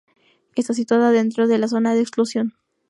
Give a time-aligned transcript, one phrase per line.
[0.55, 2.55] Está situada dentro del zona de exclusión.